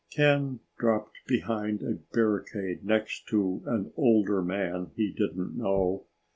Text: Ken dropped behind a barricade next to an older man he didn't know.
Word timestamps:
Ken 0.09 0.61
dropped 0.79 1.19
behind 1.27 1.83
a 1.83 1.99
barricade 2.11 2.83
next 2.83 3.27
to 3.27 3.61
an 3.67 3.93
older 3.95 4.41
man 4.41 4.89
he 4.95 5.11
didn't 5.11 5.55
know. 5.55 6.07